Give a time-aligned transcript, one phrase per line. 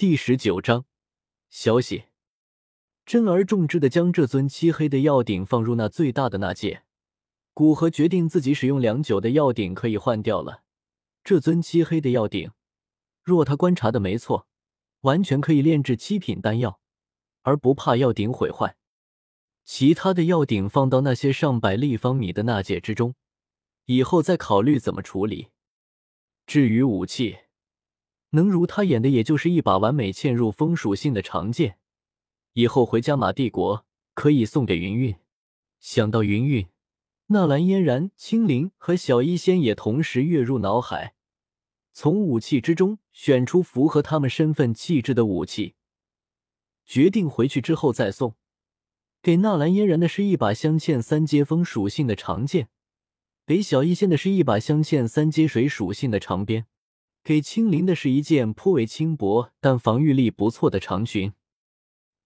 [0.00, 0.86] 第十九章
[1.50, 2.04] 消息。
[3.04, 6.84] 珍而重之的将这尊漆黑的药鼎放入那最大的那戒，
[7.52, 10.62] 古河决定自己使用良久的药鼎可以换掉了。
[11.22, 12.50] 这尊漆黑的药鼎，
[13.22, 14.46] 若他观察的没错，
[15.02, 16.80] 完全可以炼制七品丹药，
[17.42, 18.78] 而不怕药鼎毁坏。
[19.66, 23.14] 其他的药鼎放到那些上百立方米的纳戒之中，
[23.84, 25.48] 以后再考虑怎么处理。
[26.46, 27.36] 至于武器，
[28.30, 31.78] 能如他演的，也就是一把完美嵌入风属性的长剑。
[32.54, 33.84] 以后回加玛帝国
[34.14, 35.16] 可以送给云韵。
[35.78, 36.68] 想到云韵，
[37.28, 41.14] 纳兰嫣然、青灵和小医仙也同时跃入脑海，
[41.92, 45.74] 从武器之中选出符合他们身份气质的武器，
[46.84, 48.34] 决定回去之后再送。
[49.22, 52.68] 给纳兰嫣然的是一把镶嵌三阶风属性的长剑，
[53.46, 56.66] 给小医仙的是一把镶嵌三阶水属性的长鞭，
[57.22, 61.32] 给青灵的是一件颇为轻薄但防御力不错的长裙。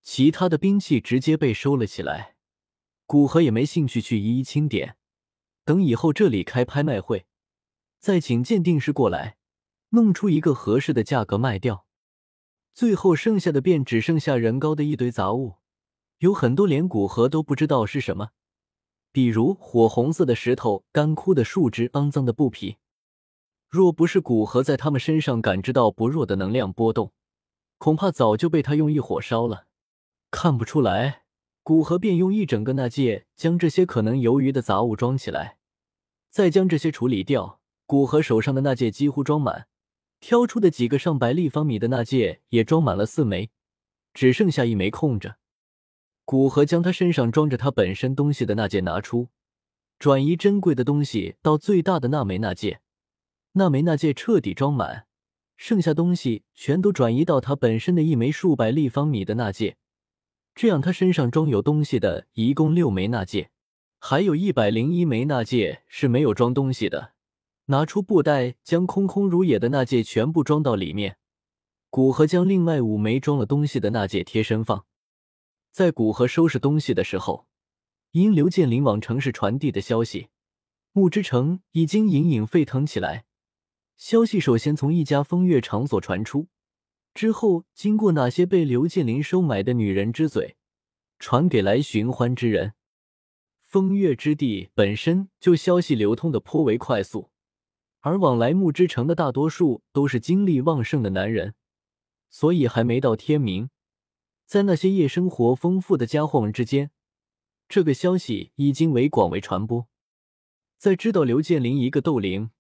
[0.03, 2.37] 其他的兵器直接被收了起来，
[3.07, 4.97] 古河也没兴趣去一一清点，
[5.65, 7.27] 等以后这里开拍卖会，
[7.99, 9.37] 再请鉴定师过来，
[9.91, 11.87] 弄出一个合适的价格卖掉。
[12.75, 15.55] 最后剩下的便只剩下人高的一堆杂物，
[16.19, 18.31] 有很多连古河都不知道是什么，
[19.11, 22.77] 比如火红色的石头、干枯的树枝、肮脏的布匹。
[23.75, 27.13] 若不是古河在他们身上感知到不弱的能量波动，
[27.79, 29.67] 恐怕早就被他用一火烧了。
[30.31, 31.25] 看不出来，
[31.65, 35.59] 古河便用一整个纳戒将这些可能由于的杂物装起来，
[36.31, 37.59] 再将这些处理掉。
[37.85, 39.67] 古河手上的纳戒几乎装满，
[40.21, 43.51] 挑出的几个上百立方米的纳戒也装满了四枚，
[44.13, 45.39] 只剩下一枚空着。
[46.25, 49.31] 古河将他身上装着他本身东西的纳戒拿出，
[49.99, 52.81] 转移珍贵的东西到最大的那枚纳戒，
[53.57, 55.07] 那枚纳戒彻底装满，
[55.57, 59.77] 剩下东西全都转移到他本身的一枚数百立方米的纳戒。
[60.57, 63.51] 这样，他身上装有东西的一共六枚纳戒，
[64.01, 67.13] 还有一百零一枚纳戒是没有装东西的。
[67.67, 71.19] 拿出布袋，将空空如也的纳戒全部装到里面。
[71.91, 74.85] 古河将另外五枚装了东西的纳戒贴身放。
[75.71, 77.47] 在古河收拾东西的时候，
[78.11, 80.29] 因刘建林往城市传递的消息，
[80.91, 83.25] 木之城已经隐隐沸腾起来。
[83.97, 86.49] 消息首先从一家风月场所传出。
[87.15, 90.57] 之后，经过哪些被刘建林收买的女人之嘴，
[91.19, 92.75] 传给来寻欢之人。
[93.63, 97.31] 风月之地本身就消息流通的颇为快速，
[98.01, 101.55] 而往来木之城的大多数都是精力旺盛的男人，
[102.31, 103.71] 所以还没到天明，
[104.45, 106.91] 在那些夜生活丰富的家伙们之间，
[107.69, 109.89] 这个消息已经为广为传播。
[110.77, 112.51] 在知道刘建林一个斗灵，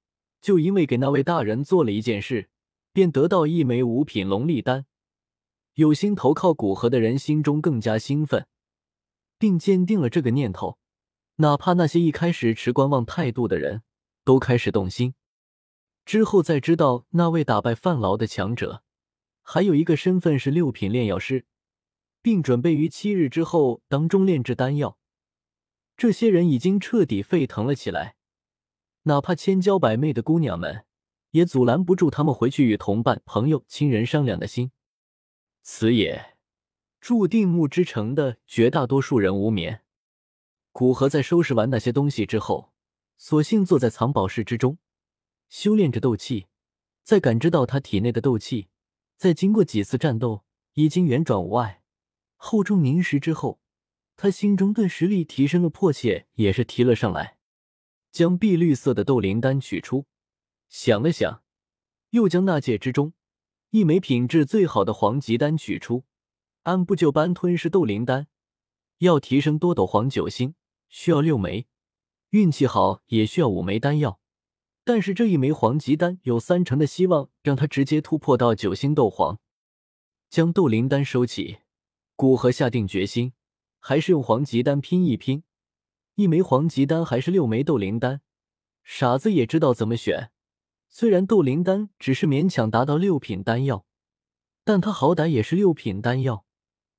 [0.44, 2.50] 就因为给那位大人做了一件事。
[2.92, 4.86] 便得到一枚五品龙力丹，
[5.74, 8.46] 有心投靠古河的人心中更加兴奋，
[9.36, 10.78] 并坚定了这个念头。
[11.38, 13.82] 哪怕那些一开始持观望态度的人
[14.22, 15.14] 都开始动心。
[16.04, 18.84] 之后再知道那位打败范劳的强者，
[19.42, 21.46] 还有一个身份是六品炼药师，
[22.22, 24.96] 并准备于七日之后当中炼制丹药，
[25.96, 28.14] 这些人已经彻底沸腾了起来。
[29.04, 30.84] 哪怕千娇百媚的姑娘们。
[31.30, 34.70] 也阻拦不住他们回去与同伴、朋友、亲人商量的心。
[35.62, 36.36] 此也
[37.00, 39.82] 注定木之城的绝大多数人无眠。
[40.70, 42.72] 古河在收拾完那些东西之后，
[43.16, 44.78] 索性坐在藏宝室之中，
[45.48, 46.46] 修炼着斗气。
[47.02, 48.68] 在感知到他体内的斗气，
[49.16, 50.44] 在经过几次战斗
[50.74, 51.82] 已经圆转无碍、
[52.36, 53.58] 厚重凝实之后，
[54.16, 57.33] 他心中对实力提升的迫切也是提了上来。
[58.14, 60.06] 将碧绿色的斗灵丹取出。
[60.68, 61.42] 想了想，
[62.10, 63.12] 又将那戒之中
[63.70, 66.04] 一枚品质最好的黄级丹取出，
[66.62, 68.28] 按部就班吞噬斗灵丹。
[68.98, 70.54] 要提升多斗皇九星，
[70.88, 71.66] 需要六枚，
[72.30, 74.20] 运气好也需要五枚丹药。
[74.84, 79.40] 但是这一枚黄级丹有三成的希望让他直接突破到九星斗皇。
[80.30, 81.58] 将斗灵丹收起，
[82.14, 83.32] 古河下定决心，
[83.80, 85.42] 还是用黄级丹拼一拼。
[86.16, 88.20] 一枚黄级丹还是六枚斗灵丹，
[88.82, 90.30] 傻子也知道怎么选。
[90.88, 93.84] 虽然斗灵丹只是勉强达到六品丹药，
[94.64, 96.44] 但它好歹也是六品丹药，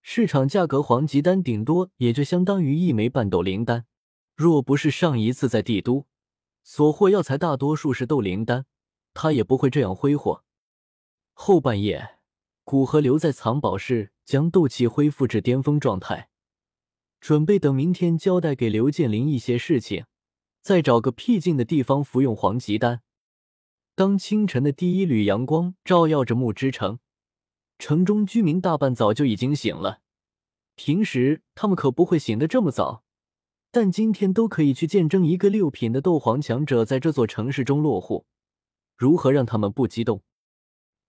[0.02, 3.86] 市场价格黄级丹顶多也就相当于一枚半斗灵丹。
[4.36, 6.08] 若不是上一次在帝都
[6.62, 8.66] 所获药材大多数是斗灵丹，
[9.14, 10.44] 他也不会这样挥霍。
[11.32, 12.18] 后半夜，
[12.66, 16.28] 古河留在藏宝室，将斗气恢复至巅峰状态，
[17.26, 20.06] 准备等明天交代给刘建林一些事情，
[20.62, 23.02] 再找个僻静的地方服用黄芪丹。
[23.96, 27.00] 当清晨的第一缕阳光照耀着木之城，
[27.80, 30.02] 城中居民大半早就已经醒了，
[30.76, 33.04] 平时他们可不会醒得这么早，
[33.72, 38.28] 但今天都可以去见证一个六品的斗皇强者在这座城市中落户，
[38.96, 40.22] 如何让他们不激动？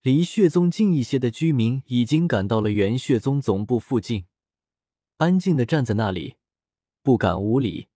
[0.00, 4.24] 离血宗近一些的居民已经赶到了元血宗总部附近，
[5.18, 6.34] 安静的站在那里，
[7.02, 7.88] 不敢无礼。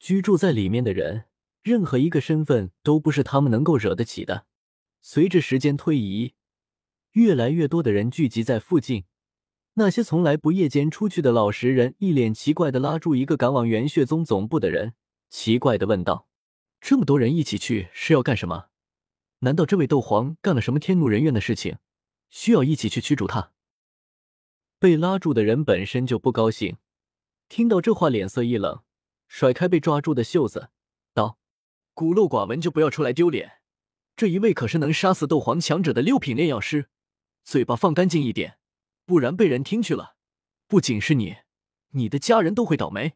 [0.00, 1.26] 居住在里面的人，
[1.62, 4.46] 任何一个身份都不是他们能够惹得起的。
[5.00, 6.34] 随着时间推移，
[7.12, 9.04] 越来越多的人聚集在附近。
[9.74, 14.94] 那些从来不夜间出去的老实人一脸奇怪的拉住一个赶往元血宗总部的人，
[15.28, 16.26] 奇怪的问道
[16.80, 18.70] ：“这么多人一起去是要干什么？”
[19.40, 21.78] 难道这位斗皇干了什么天怒人怨的事情，
[22.28, 23.52] 需要一起去驱逐他？
[24.78, 26.76] 被拉住的人本身就不高兴，
[27.48, 28.82] 听到这话脸色一冷，
[29.26, 30.70] 甩开被抓住的袖子，
[31.12, 31.38] 道
[31.94, 33.60] ：“孤陋寡闻就不要出来丢脸。
[34.14, 36.88] 这一位可是能杀死斗皇强者的六品炼药师，
[37.42, 38.58] 嘴巴放干净一点，
[39.04, 40.16] 不然被人听去了，
[40.68, 41.38] 不仅是你，
[41.90, 43.14] 你的家人都会倒霉。”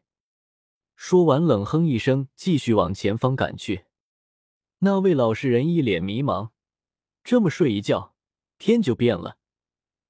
[0.97, 3.85] 说完，冷哼一声，继续往前方赶去。
[4.79, 6.51] 那位老实人一脸迷茫，
[7.23, 8.15] 这么睡一觉，
[8.57, 9.37] 天就变了。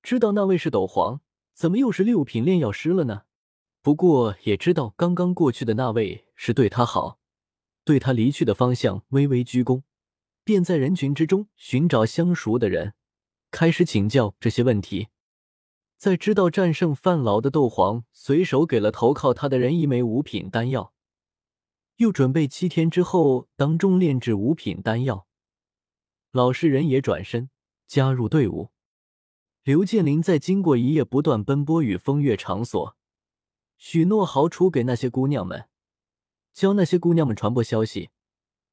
[0.01, 1.21] 知道那位是斗皇，
[1.53, 3.23] 怎么又是六品炼药师了呢？
[3.81, 7.19] 不过也知道刚刚过去的那位是对他好，
[7.83, 9.83] 对他离去的方向微微鞠躬，
[10.43, 12.93] 便在人群之中寻找相熟的人，
[13.51, 15.09] 开始请教这些问题。
[15.97, 20.93] 在知道战胜范老的斗皇随手给了投靠他的人一枚五品丹药。
[21.97, 25.27] 又准备七天之后当众炼制五品丹药。
[26.31, 27.49] 老实人也转身
[27.87, 28.72] 加入队伍。
[29.63, 32.97] 刘建林在经过一夜不断奔波与风月场所，
[33.77, 35.69] 许诺好处给那些姑娘们，
[36.51, 38.09] 教那些姑娘们传播消息。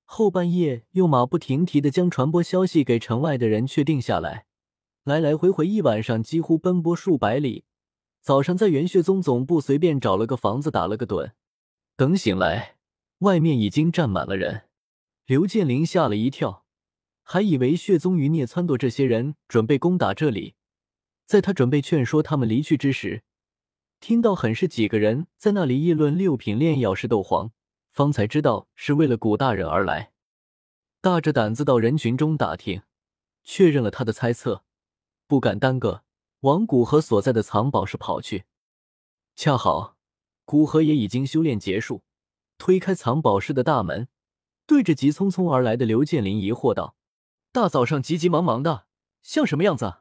[0.04, 4.46] 后半夜又马不停蹄的将传播消息给城外的人确定下来，
[5.04, 7.64] 来来回回一晚上几乎奔波数百里。
[8.20, 11.34] 早上在元血宗总部随便找了个房子打了个盹，
[11.94, 12.78] 等醒来。
[13.20, 14.62] 外面已经站满了人，
[15.26, 16.64] 刘建林吓了一跳，
[17.22, 20.56] 还以为血宗余孽撺掇这些人准备攻打这里。
[21.30, 23.22] 在他准备劝说他们离去之时，
[24.00, 27.52] 听到很是几个人在那里议论六品炼药师斗皇，
[27.92, 30.10] 方才知道是为了古大人而来。
[31.00, 32.82] 大着胆子到人群中打听，
[33.44, 34.64] 确认了他的猜测，
[35.28, 36.02] 不敢耽搁，
[36.40, 38.46] 往古河所在的藏宝室跑去。
[39.36, 39.96] 恰好
[40.44, 42.02] 古河也已经修炼结束。
[42.58, 44.08] 推开藏宝室的大门，
[44.66, 46.96] 对着急匆匆而来的刘建林疑惑道
[47.52, 48.86] ：“大早上急急忙忙的，
[49.22, 49.98] 像什么样子？”